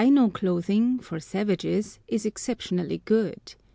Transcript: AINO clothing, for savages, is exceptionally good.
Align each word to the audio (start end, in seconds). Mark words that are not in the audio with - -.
AINO 0.03 0.33
clothing, 0.33 0.97
for 0.97 1.19
savages, 1.19 1.99
is 2.07 2.25
exceptionally 2.25 3.03
good. 3.05 3.53